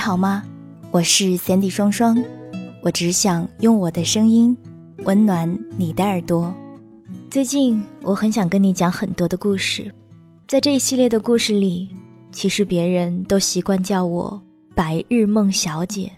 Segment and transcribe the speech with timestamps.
[0.00, 0.42] 好吗？
[0.90, 2.16] 我是 Sandy 双双，
[2.82, 4.56] 我只想用我的声音
[5.04, 6.52] 温暖你的耳朵。
[7.30, 9.92] 最近我很想跟你讲很多的故事，
[10.48, 11.90] 在这一系列的故事里，
[12.32, 14.40] 其实别人都习惯叫我
[14.74, 16.10] 白日梦小姐。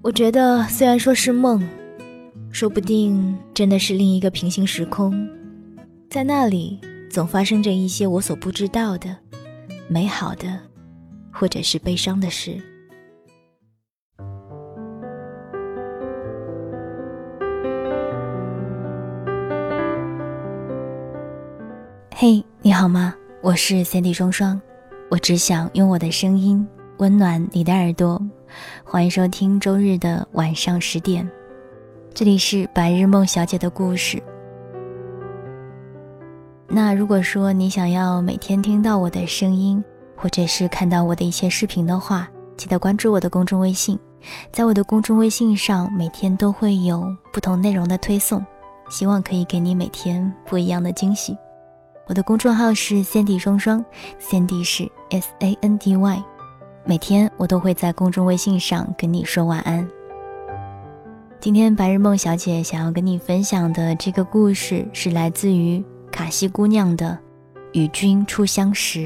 [0.00, 1.62] 我觉得虽然说是梦，
[2.50, 5.28] 说不定真的是另一个平行时空，
[6.08, 9.14] 在那里总发生着一些我所不知道的
[9.88, 10.58] 美好的。
[11.32, 12.60] 或者是悲伤的事。
[22.22, 23.14] 嘿，你好吗？
[23.40, 24.60] 我是 Cindy 双双，
[25.10, 28.20] 我只想用我的声音温暖你的耳朵。
[28.84, 31.26] 欢迎收听周日的晚上十点，
[32.12, 34.22] 这里是白日梦小姐的故事。
[36.68, 39.82] 那如果说你想要每天听到我的声音，
[40.14, 43.98] 或者是看到我的一些视频的话，记得关注我的公众微信，
[44.52, 48.44] 在我的公众微信上，每天都会有不同内容的推送，
[48.90, 51.34] 希望可以给你每天不一样的惊喜。
[52.10, 53.84] 我的公众号是 Sandy 双双
[54.20, 56.24] ，Sandy 是 S A N D Y，
[56.84, 59.88] 每天我都会在公众微信上跟你说晚安。
[61.38, 67.16] 今天白日梦小姐想要跟你分享的这个故事，是来自于卡西姑娘的
[67.78, 68.98] 《与君初相识》。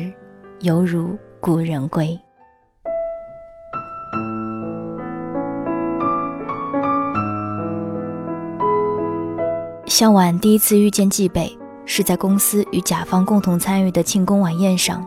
[0.61, 2.19] 犹如故人归。
[9.85, 11.55] 向晚第一次遇见季北，
[11.87, 15.07] 是在公司与甲方共同参与的庆功晚宴上。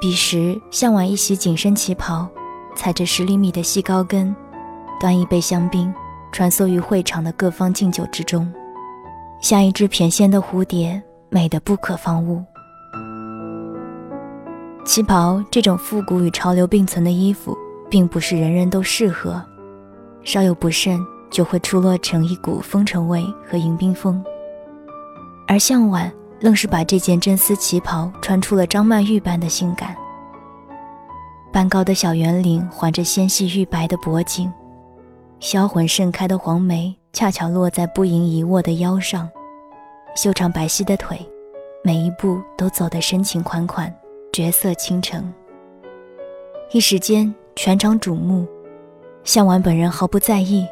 [0.00, 2.28] 彼时，向晚一袭紧身旗袍，
[2.76, 4.34] 踩着十厘米的细高跟，
[5.00, 5.92] 端一杯香槟，
[6.30, 8.52] 穿梭于会场的各方敬酒之中，
[9.40, 12.44] 像一只翩跹的蝴蝶，美得不可方物。
[14.84, 17.56] 旗袍这种复古与潮流并存的衣服，
[17.90, 19.42] 并不是人人都适合，
[20.22, 24.24] 稍有不慎就会出落成一股风尘味和迎宾风。
[25.48, 29.96] 而向晚愣是把这件真丝旗袍穿出了张曼玉般的性感。
[31.50, 34.52] 半高的小圆领环着纤细玉白的脖颈，
[35.40, 39.28] 销魂盛开的黄梅恰巧落在不盈一握的腰上，
[40.14, 41.18] 修长白皙的腿，
[41.82, 43.92] 每一步都走得深情款款。
[44.30, 45.32] 绝色倾城，
[46.70, 48.46] 一时间全场瞩目。
[49.24, 50.64] 向晚本人毫不在意，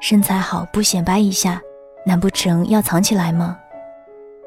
[0.00, 1.60] 身材好不显摆一下，
[2.06, 3.58] 难不成要藏起来吗？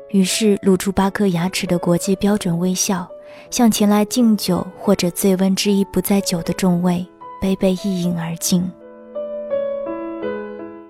[0.09, 3.07] 于是露出八颗牙齿的国际标准微笑，
[3.49, 7.05] 向前来敬酒或者醉翁之意不在酒的众位，
[7.41, 8.69] 杯杯一饮而尽。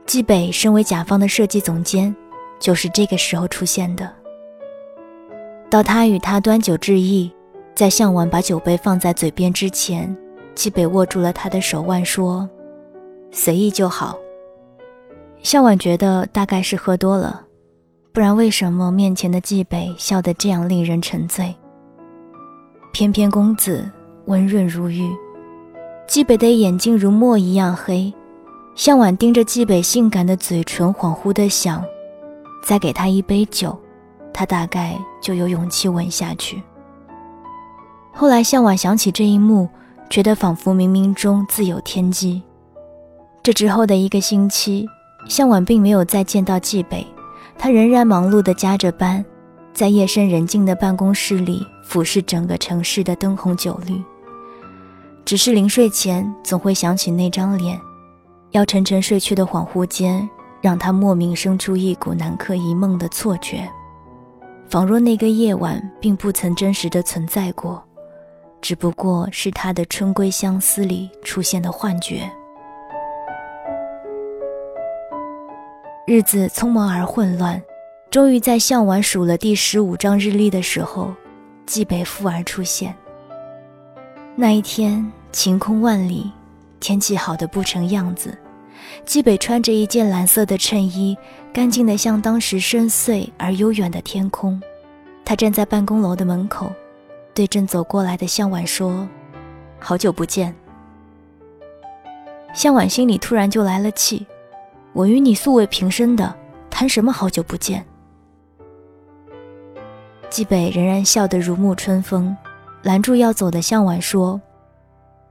[0.06, 2.16] 季北身为甲方的设计总监，
[2.60, 4.12] 就是这个时候出现的。
[5.70, 7.32] 到他与他端酒致意。
[7.76, 10.18] 在向晚把酒杯放在嘴边之前，
[10.56, 12.50] 季北握住了他的手腕，说
[13.30, 14.18] ：“随意就好。”
[15.44, 17.46] 向晚觉得大概是喝多了，
[18.18, 21.56] 不然为什么面前的季北笑得这样令人沉醉？
[22.92, 23.88] 翩翩公子
[24.26, 25.08] 温润如玉，
[26.08, 28.12] 季北的眼睛如墨一样黑。
[28.74, 31.86] 向晚盯着季北性感的嘴唇，恍惚的想：
[32.64, 33.78] 再给他一杯酒，
[34.34, 36.64] 他大概就有勇气吻下去。
[38.14, 39.70] 后来，向晚想起这一幕，
[40.10, 42.42] 觉得仿佛冥冥中自有天机。
[43.44, 44.88] 这之后的一个星期，
[45.30, 47.06] 向晚并没有再见到季北，
[47.58, 49.24] 他仍然忙碌地加着班，
[49.74, 54.02] 在夜深人静的办公室里俯视整个城市的灯红酒绿。
[55.26, 57.80] 只是临睡前，总会想起那张脸，
[58.52, 60.30] 要沉沉睡去的恍惚间，
[60.62, 63.68] 让他莫名生出一股南柯一梦的错觉，
[64.70, 67.84] 仿若那个夜晚并不曾真实的存在过。
[68.62, 72.30] 只不过是他的春归相思里出现的幻觉。
[76.10, 77.62] 日子匆忙而混乱，
[78.10, 81.14] 终于在向晚数了第十五张日历的时候，
[81.66, 82.96] 季北复而出现。
[84.34, 86.32] 那一天晴空万里，
[86.80, 88.38] 天气好的不成样子。
[89.04, 91.18] 季北穿着一件蓝色的衬衣，
[91.52, 94.62] 干净的像当时深邃而悠远的天空。
[95.26, 96.72] 他站在办公楼的门口。
[97.34, 99.06] 对正走过来的向晚说
[99.78, 100.56] ：“好久不见。”
[102.56, 104.26] 向晚心里突然就来了气
[104.98, 106.36] ：“我与你素未平生的，
[106.72, 107.86] 谈什么好久不见？”
[110.28, 112.36] 季北仍然笑得如沐春风，
[112.82, 114.42] 拦住要走的向晚说：“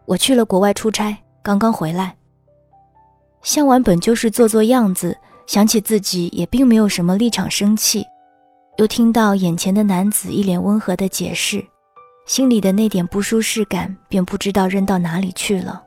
[0.06, 2.14] 我去了国外出差，刚刚回来。”
[3.42, 5.18] 向晚本就是做做样子，
[5.48, 8.06] 想起自己也并没有什么立场生气，
[8.76, 11.64] 又听到眼前的男子一脸温和的解释。
[12.24, 15.82] 心里的那点不舒适感便不知道扔到哪里去了。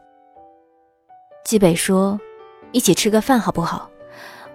[1.45, 2.19] 季北说
[2.71, 3.89] ：“一起吃个饭好不好？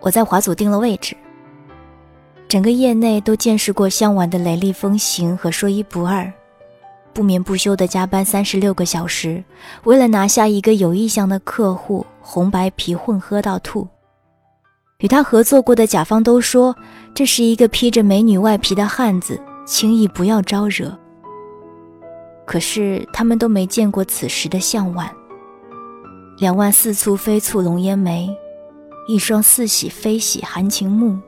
[0.01, 1.17] 我在华祖订了位置。”
[2.47, 6.33] 整个业内都见识过向晚的雷厉风行和说一不二，
[7.13, 9.43] 不眠不休的加班三十六个小时，
[9.85, 13.89] 为了拿下一个有意向的客户，红白皮混喝到吐。
[14.99, 16.77] 与他合作过的甲方都说，
[17.13, 20.97] 这是一个披着美女外皮的汉子，轻易不要招惹。
[22.47, 25.11] 可是他们都没见过此时的向晚，
[26.39, 28.29] 两万似蹙非蹙龙烟眉，
[29.07, 31.19] 一双似喜非喜含情目。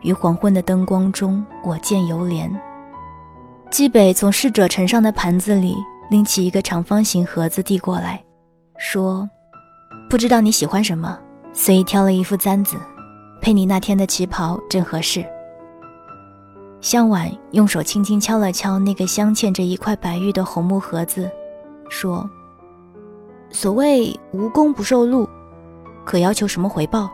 [0.00, 2.50] 于黄昏的灯光中，我见犹怜。
[3.70, 5.76] 季北从侍者呈上的盘子里
[6.10, 8.22] 拎起一个长方形盒子递过来，
[8.78, 9.28] 说
[10.10, 11.18] ：“不知道你喜欢什么，
[11.52, 12.76] 随意挑了一副簪子，
[13.40, 15.24] 配你那天的旗袍正合适。”
[16.80, 21.30] 向婉用手轻轻敲了敲那个镶嵌着一块白玉的红木盒子，
[21.88, 22.28] 说
[23.52, 25.28] ：“所谓无功不受禄，
[26.04, 27.08] 可要求什么回报？”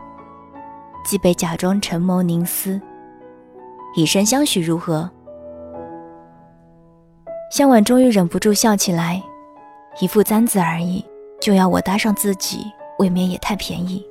[1.05, 2.79] 季北假装沉眸凝思，
[3.95, 5.09] 以身相许如何？
[7.51, 9.21] 向婉终于忍不住笑起来，
[9.99, 11.03] 一副簪子而已，
[11.41, 12.65] 就要我搭上自己，
[12.99, 14.05] 未免也太便宜。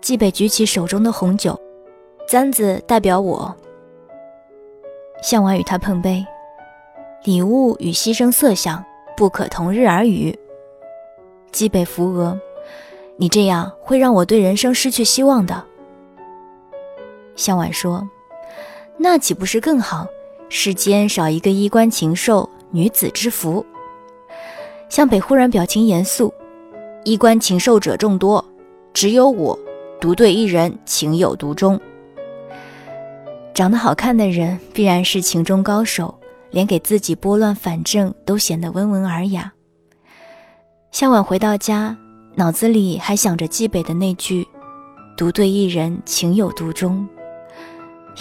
[0.00, 1.58] 季北举起手中的红酒，
[2.28, 3.54] 簪子代表我。
[5.22, 6.24] 向晚与他碰杯，
[7.24, 8.84] 礼物与牺牲色相
[9.16, 10.36] 不可同日而语。
[11.52, 12.38] 季北扶额。
[13.18, 15.64] 你这样会让我对人生失去希望的。
[17.34, 18.06] 向晚说
[18.98, 20.06] ：“那岂不是更好？
[20.48, 23.64] 世间少一个衣冠禽兽，女子之福。”
[24.88, 26.32] 向北忽然表情严肃
[27.04, 28.44] ：“衣冠禽兽者众多，
[28.92, 29.58] 只有我
[29.98, 31.80] 独对一人情有独钟。
[33.54, 36.14] 长得好看的人必然是情中高手，
[36.50, 39.50] 连给自己拨乱反正都显得温文尔雅。”
[40.98, 41.94] 向晚回到家。
[42.36, 44.48] 脑子里还想着冀北的那句
[45.14, 47.06] “独对一人，情有独钟”，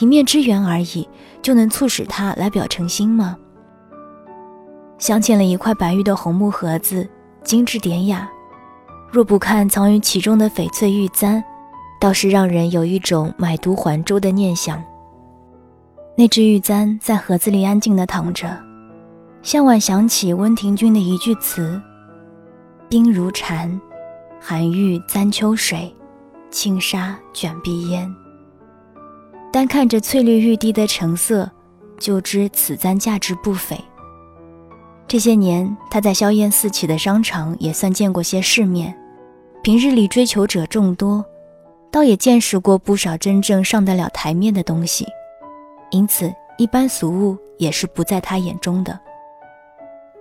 [0.02, 1.08] 一面之缘而已，
[1.42, 3.38] 就能促使他来表诚心吗？
[4.98, 7.08] 镶嵌了一块白玉的红木盒子，
[7.46, 8.30] 精致典雅。
[9.10, 11.42] 若不看藏于其中的翡翠玉簪，
[11.98, 14.84] 倒是让人有一种买椟还珠的念想。
[16.18, 18.50] 那只玉簪在盒子里安静地躺着，
[19.42, 21.82] 向晚想起温庭筠的一句词
[22.90, 23.80] ：“冰如蝉。”
[24.40, 25.92] 寒玉簪秋水，
[26.52, 28.14] 轻纱卷碧烟。
[29.52, 31.50] 单看着翠绿欲滴的成色，
[31.98, 33.76] 就知此簪价值不菲。
[35.08, 38.96] 这些年，他在硝烟四起的商场也算见过些世面，
[39.64, 41.26] 平日里追求者众多，
[41.90, 45.08] 倒也见识过不少真正上得了台面的东西，
[45.90, 49.00] 因此一般俗物也是不在他眼中的。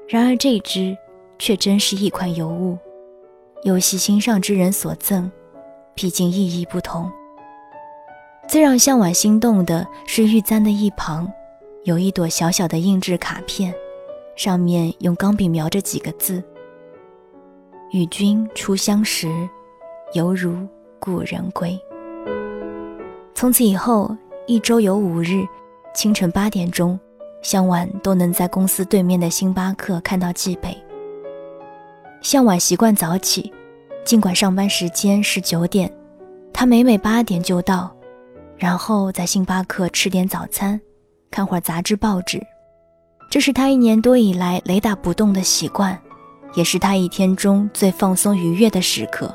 [0.09, 0.97] 然而这只，
[1.39, 2.79] 却真是一款尤物。
[3.63, 5.31] 有系心上之人所赠，
[5.95, 7.11] 毕竟意义不同。
[8.47, 11.27] 最让向晚心动的是玉簪的一旁，
[11.85, 13.75] 有一朵小小的印制卡片，
[14.37, 16.43] 上面用钢笔描着几个字
[17.91, 19.29] ：“与君初相识，
[20.13, 20.55] 犹如
[21.01, 21.79] 故人归。”
[23.35, 24.15] 从此以后，
[24.47, 25.43] 一周有五日，
[25.95, 27.01] 清晨八点钟，
[27.41, 30.77] 向晚都能在公司对面的星巴克看到季北。
[32.25, 33.53] 向晚习惯早起，
[34.03, 35.93] 尽管上班时间是九点，
[36.55, 37.95] 他每每八点就到，
[38.57, 40.81] 然后在星巴克吃点早餐，
[41.31, 42.43] 看会儿杂志报纸。
[43.31, 46.01] 这是他一年多以来雷打不动的习惯，
[46.55, 49.33] 也是他一天中最放松愉悦的时刻。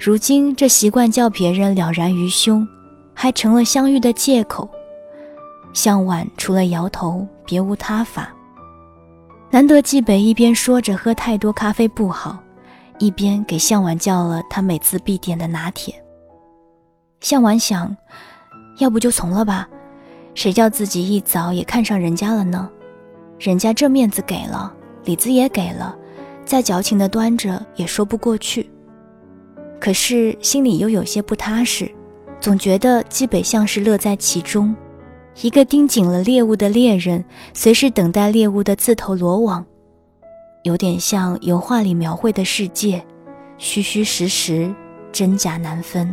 [0.00, 2.66] 如今这习惯叫别人了然于胸，
[3.14, 4.68] 还成了相遇的借口。
[5.72, 8.34] 向晚除了摇头，别无他法。
[9.50, 12.38] 难得季北一边说着喝太多咖啡不好，
[12.98, 15.94] 一边给向晚叫了他每次必点的拿铁。
[17.20, 17.96] 向晚想，
[18.78, 19.66] 要不就从了吧，
[20.34, 22.70] 谁叫自己一早也看上人家了呢？
[23.38, 24.70] 人家这面子给了，
[25.04, 25.96] 里子也给了，
[26.44, 28.68] 再矫情的端着也说不过去。
[29.80, 31.90] 可是心里又有些不踏实，
[32.38, 34.76] 总觉得季北像是乐在其中。
[35.40, 39.64] 一个盯紧了猎物的猎人，随时等待猎物的自投罗网，
[40.64, 43.00] 有点像油画里描绘的世界，
[43.56, 44.74] 虚虚实实，
[45.12, 46.12] 真假难分。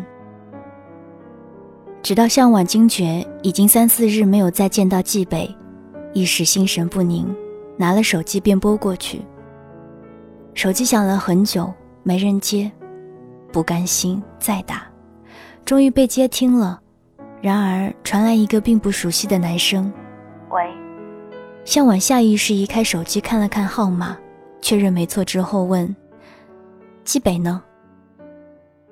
[2.04, 5.50] 直到向晚惊觉已经三四日没有再见到季北，
[6.14, 7.26] 一时心神不宁，
[7.78, 9.22] 拿了手机便拨过去。
[10.54, 12.72] 手机响了很久，没人接，
[13.52, 14.84] 不甘心再打，
[15.66, 16.80] 终于被接听了。
[17.42, 19.92] 然而传来一个并不熟悉的男声
[20.50, 20.74] ：“喂，
[21.64, 24.18] 向晚下意识移开手机，看了看号码，
[24.62, 25.96] 确认没错之后问
[27.04, 27.62] ：“纪北呢？”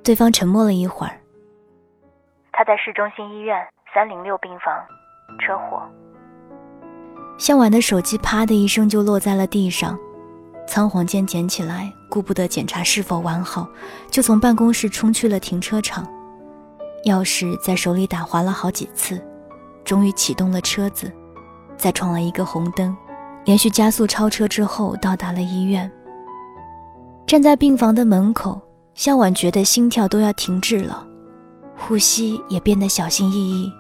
[0.04, 1.14] 对方沉默了一会儿。
[2.52, 3.58] 他在市中心医院
[3.94, 4.74] 三零六病房，
[5.40, 5.82] 车祸。
[7.40, 9.98] 向晚的手机啪的一声就落在了地上，
[10.68, 13.68] 仓皇间捡起来，顾不得检查是否完好，
[14.12, 16.08] 就从办公室冲去了停车场。
[17.06, 19.22] 钥匙在手里打滑了好几次，
[19.84, 21.12] 终于启动了车子，
[21.78, 22.96] 再闯了一个红灯，
[23.46, 25.92] 连续加速超车之后到达了医院。
[27.28, 28.62] 站在病房的门口，
[28.94, 31.06] 向晚觉得心跳都要停滞了，
[31.78, 33.72] 呼吸也变得小心翼翼，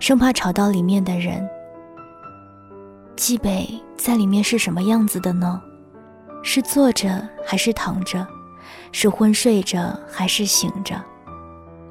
[0.00, 1.46] 生怕吵到里面的人。
[3.16, 5.60] 季北在里面是什么样子的呢？
[6.42, 8.26] 是坐着还是躺着？
[8.92, 10.94] 是昏睡着还是醒着？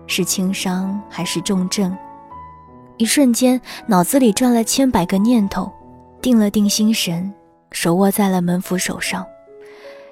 [0.08, 1.96] 是轻伤还是重症？
[2.98, 5.72] 一瞬间，脑子里转了千百个念头，
[6.22, 7.34] 定了定心神，
[7.72, 9.26] 手握在了门扶手上，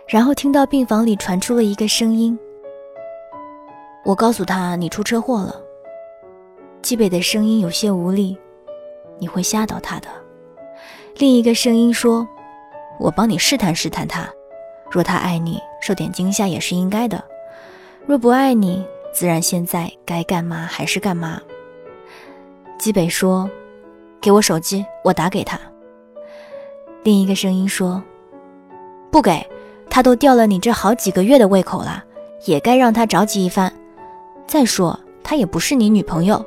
[0.08, 2.38] 然后听到病房里传出了一个声音
[4.04, 5.56] ：“我告诉他你出车祸了。”
[6.82, 8.36] 季北的声音有些无力
[9.20, 10.08] ：“你会吓到他的。”
[11.18, 12.28] 另一个声音说
[13.00, 14.28] ：“我帮你试探试探他，
[14.90, 17.20] 若他爱你，受点惊吓也是应该的；
[18.08, 18.84] 若不爱你，
[19.14, 21.42] 自然现在该干嘛还是干嘛。”
[22.80, 23.50] 基北说
[24.20, 25.60] ：“给我手机，我打给他。”
[27.04, 28.02] 另一个声音说
[29.12, 29.46] ：“不给，
[29.90, 32.04] 他都吊了你这好几个月的胃口了，
[32.46, 33.72] 也该让他着急一番。
[34.48, 36.44] 再说，他也不是你女朋友。”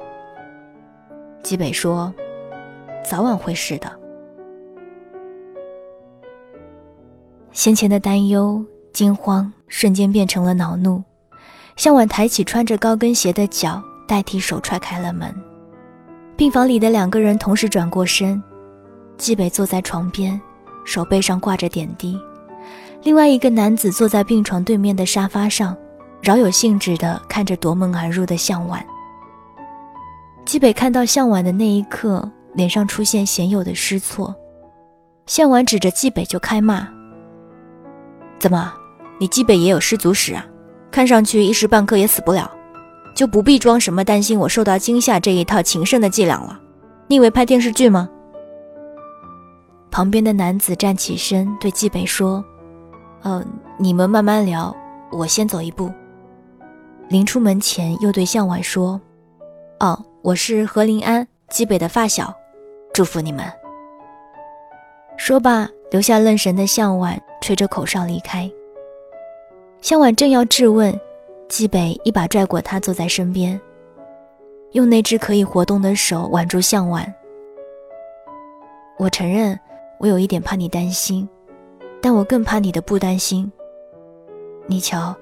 [1.43, 2.13] 基北说
[3.05, 3.91] ：“早晚会是的。”
[7.53, 11.03] 先前的担忧、惊慌瞬间变成了恼怒。
[11.77, 15.35] 向晚抬起穿着高跟鞋的脚，代替手踹开了门。
[16.37, 18.43] 病房里的两个人同时转过身，
[19.17, 20.41] 季北坐在床边，
[20.85, 22.17] 手背上挂着点滴；
[23.03, 25.77] 另外一个男子坐在病床对面的沙发上，
[26.21, 28.85] 饶有兴致地看着夺门而入的向晚。
[30.45, 34.35] 季北看到向晚的那一刻，脸上出现鲜有的失措。
[35.27, 36.87] 向晚指着季北就开骂。
[38.39, 38.73] 怎么，
[39.19, 40.45] 你基北也有失足史啊？
[40.95, 42.49] 看上去一时半刻也死不了，
[43.17, 46.57] 就不必装什么担心我受到惊吓这一套情圣的伎俩了。
[47.09, 48.09] 你以为拍电视剧吗？
[49.91, 52.45] 旁边的男子站起身对纪北说
[53.25, 53.45] ：“嗯，
[53.77, 54.73] 你们慢慢聊，
[55.11, 55.91] 我先走一步。”
[57.11, 59.01] 临出门前又对向晚说
[59.81, 62.33] ：“哦，我是何林安，纪北的发小，
[62.93, 63.45] 祝福你们。”
[65.19, 67.21] 说罢，留下愣神的向晚。
[67.41, 68.49] 吹着口哨离开。
[69.85, 70.99] 向晚正要质问，
[71.47, 73.61] 季北一把拽过他，坐在身边，
[74.73, 77.15] 用那只可以活动的手挽住向晚。
[78.99, 79.61] 我承认，
[79.99, 81.29] 我有一点怕你担心，
[82.01, 83.53] 但我更怕你的不担心。
[84.65, 85.15] 你瞧，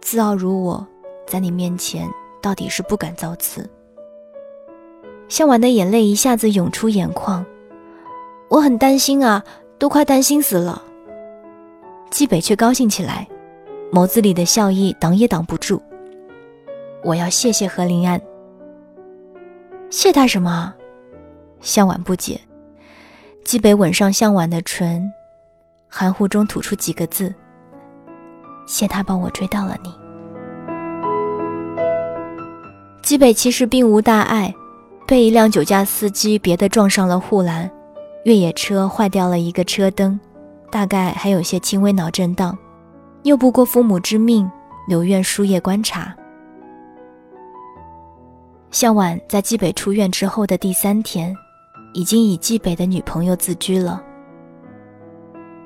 [0.00, 0.84] 自傲如我，
[1.24, 2.10] 在你面前
[2.42, 3.70] 到底是不敢造次。
[5.28, 7.46] 向晚的眼泪一下子涌出眼眶，
[8.48, 9.44] 我很担心啊，
[9.78, 10.82] 都快担心死了。
[12.10, 13.28] 季北却高兴起来，
[13.92, 15.82] 眸子里的笑意挡也挡不住。
[17.02, 18.20] 我要谢谢何林安。
[19.90, 20.74] 谢他什么？
[21.60, 22.40] 向晚不解。
[23.44, 25.10] 季北吻上向晚的唇，
[25.88, 27.34] 含糊中吐出几个字
[28.68, 29.90] ：“谢他帮我追到了你。”
[33.02, 34.54] 季北其实并无大碍，
[35.06, 37.70] 被一辆酒驾司机别的撞上了护栏，
[38.24, 40.20] 越野车坏掉了一个车灯。
[40.70, 42.58] 大概还有些轻微脑震荡，
[43.28, 44.50] 拗不过父母之命，
[44.86, 46.16] 留院输液观察。
[48.70, 51.36] 向晚在季北出院之后的第三天，
[51.92, 54.02] 已经以季北的女朋友自居了。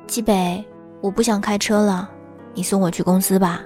[0.09, 0.65] 季北，
[1.01, 2.11] 我不想开车了，
[2.53, 3.61] 你送我去公司吧。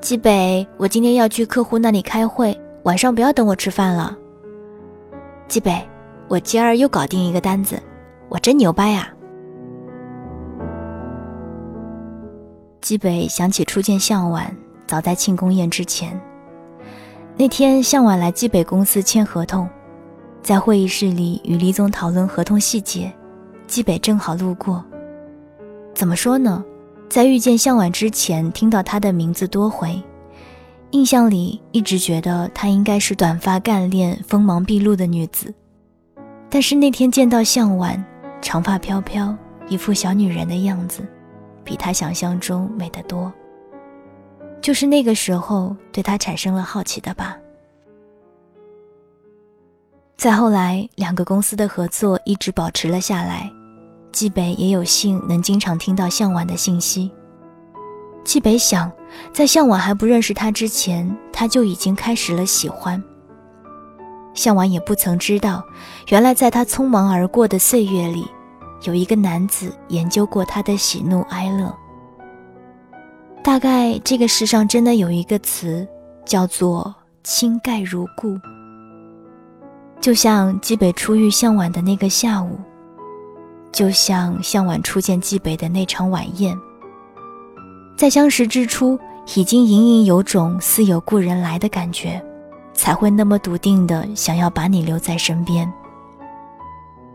[0.00, 4.18] 季北，我今天要去客户那里开会，晚上不要等我吃饭了。
[5.46, 5.80] 季北，
[6.26, 7.80] 我今儿又搞定一个单子，
[8.28, 9.08] 我真牛掰呀！
[12.80, 14.54] 基北想起初见向晚，
[14.86, 16.18] 早在庆功宴之前。
[17.36, 19.68] 那天向晚来基北公司签合同，
[20.42, 23.12] 在会议室里与李总讨论合同细节，
[23.66, 24.84] 基北正好路过。
[25.94, 26.64] 怎么说呢？
[27.08, 30.02] 在遇见向晚之前，听到他的名字多回，
[30.90, 35.52] 印象里一直觉得她应该是短发干练、锋芒毕露的女子。
[36.48, 38.02] 但是那天见到向晚，
[38.40, 39.36] 长发飘飘，
[39.68, 41.02] 一副小女人的样子。
[41.64, 43.32] 比他想象中美得多。
[44.60, 47.36] 就是那个时候，对他产生了好奇的吧。
[50.16, 53.50] 再后来，两个公司的合作一直保持了下来，
[54.12, 57.10] 纪北也有幸能经常听到向晚的信息。
[58.22, 58.92] 纪北想，
[59.32, 63.02] 在向晚还不认识他之前，他就已经开始了喜欢。
[64.34, 65.64] 向晚也不曾知道，
[66.08, 68.28] 原来在他匆忙而过的岁月里，
[68.82, 71.74] 有一个男子研究过他的喜怒哀乐。
[73.42, 75.86] 大概这个世上真的有一个词，
[76.24, 76.94] 叫做
[77.24, 78.38] “倾盖如故”。
[80.00, 82.58] 就像纪北初遇向晚的那个下午，
[83.72, 86.56] 就像向晚初见纪北的那场晚宴，
[87.96, 88.98] 在相识之初，
[89.34, 92.22] 已经隐隐有种似有故人来的感觉。
[92.72, 95.70] 才会那么笃定的想要把你留在身边。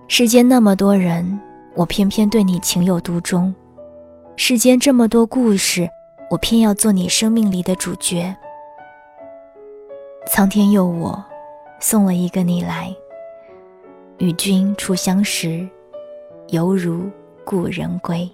[0.08, 1.40] 世间那么多人，
[1.76, 3.54] 我偏偏对你情有独钟。
[4.38, 5.90] 世间这么多故事，
[6.30, 8.34] 我偏要做你生命里的主角。
[10.28, 11.24] 苍天佑我，
[11.82, 12.96] 送了一个你来，
[14.20, 15.68] 与君初相识，
[16.48, 17.10] 犹如
[17.44, 18.30] 故人归。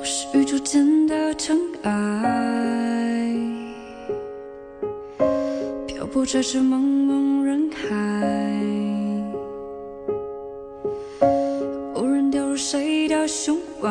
[0.00, 3.34] 我是宇宙间的尘埃，
[5.86, 7.86] 漂泊在这茫茫人海，
[11.94, 13.90] 无人掉入谁的胸怀。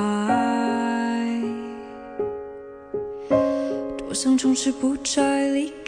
[3.96, 5.79] 多想从此不再离开。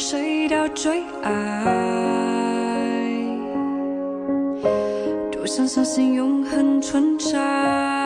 [0.00, 1.30] 谁到最爱？
[5.30, 7.99] 多想相信永恒存在。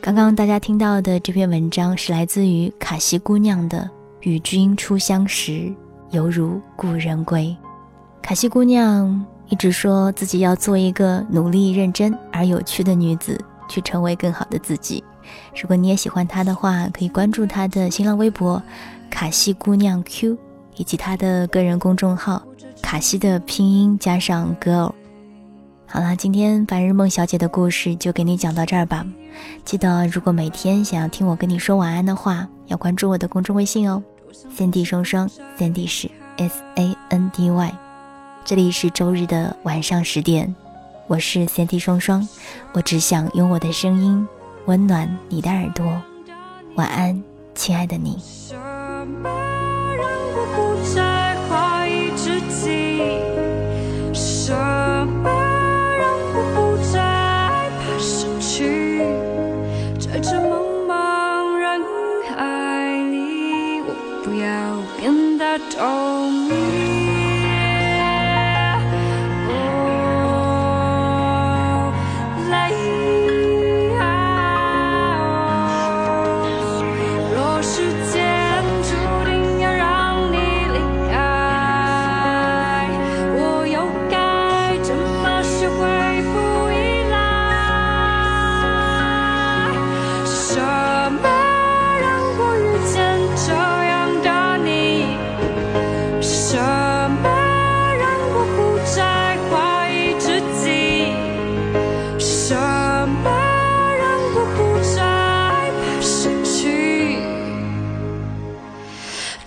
[0.00, 3.78] 刚刚大家听到的这篇文章是来自于卡西姑娘的
[4.20, 5.72] 《与君初相识，
[6.10, 7.56] 犹如故人归》。
[8.20, 13.38] 卡西姑娘一直说自己要做一个努力、认真而有趣的女子，
[13.68, 15.02] 去成为更好的自己。
[15.60, 18.60] 如果你也喜欢她的话，可以关注她的新浪微博
[19.08, 20.36] “卡西姑娘 Q”，
[20.76, 22.42] 以及她的个人公众号
[22.82, 24.92] “卡西”的拼音加上 girl。
[25.94, 29.06] 好了，今天白日梦小姐的故事就给你讲到这儿吧。
[29.64, 34.02] 记得，如果每天想要听我跟你说晚安的话，要关注我的公众微信哦
[34.58, 37.72] ，Sandy 双双，Sandy 是 S A N D Y。
[38.44, 40.52] 这里是周日的晚上十点，
[41.06, 42.28] 我是 Sandy 双双，
[42.72, 44.26] 我只想用我的声音
[44.66, 46.02] 温暖你的耳朵。
[46.74, 47.22] 晚安，
[47.54, 48.18] 亲爱的你。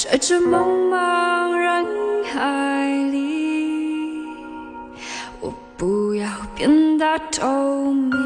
[0.10, 4.24] 在这茫茫人海里，
[5.42, 8.17] 我不要变得透明。